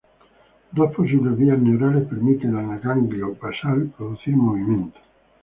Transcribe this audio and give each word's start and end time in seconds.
Dos 0.77 0.93
posibles 0.95 1.37
vías 1.37 1.59
neurales 1.59 2.07
permiten 2.07 2.55
al 2.55 2.79
ganglio 2.79 3.35
basal 3.35 3.91
producir 3.95 4.35
movimiento. 4.35 4.99